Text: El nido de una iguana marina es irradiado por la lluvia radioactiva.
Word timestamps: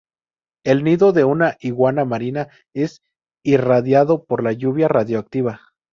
El 0.65 0.83
nido 0.83 1.11
de 1.11 1.25
una 1.25 1.57
iguana 1.59 2.05
marina 2.05 2.47
es 2.73 3.03
irradiado 3.43 4.23
por 4.25 4.41
la 4.41 4.51
lluvia 4.51 4.87
radioactiva. 4.87 5.61